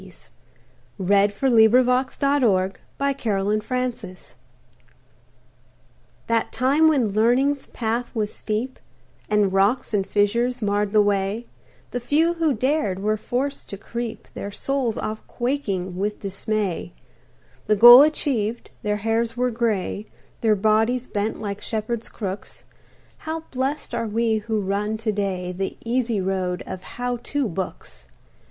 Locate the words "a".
0.01-0.03